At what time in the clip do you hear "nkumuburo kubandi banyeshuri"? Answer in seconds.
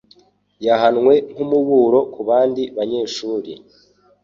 1.31-3.51